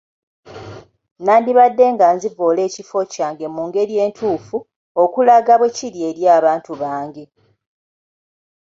[1.25, 4.57] Nandibadde nga nzivoola ekifo kyange mu ngeri ntuufu,
[5.03, 7.23] okulaga bwe kiri eri abantu bange.